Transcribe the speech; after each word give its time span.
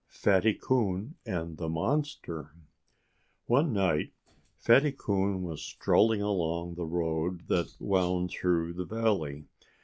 X 0.09 0.17
FATTY 0.21 0.55
COON 0.55 1.13
AND 1.27 1.57
THE 1.57 1.69
MONSTER 1.69 2.55
One 3.45 3.71
night 3.71 4.13
Fatty 4.57 4.91
Coon 4.93 5.43
was 5.43 5.61
strolling 5.61 6.23
along 6.23 6.73
the 6.73 6.87
road 6.87 7.45
that 7.49 7.75
wound 7.79 8.31
through 8.31 8.73
the 8.73 8.85
valley. 8.85 9.45